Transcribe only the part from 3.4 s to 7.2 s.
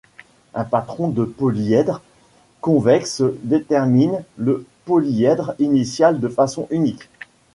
détermine le polyèdre initial de façon unique.